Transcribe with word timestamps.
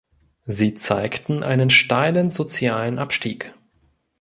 Sie 0.47 0.73
zeigten 0.73 1.43
einen 1.43 1.69
steilen 1.69 2.31
sozialen 2.31 2.97
Abstieg. 2.97 3.53